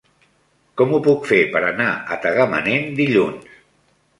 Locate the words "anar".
1.67-1.91